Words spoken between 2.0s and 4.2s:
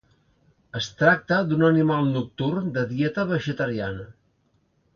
nocturn de dieta vegetariana.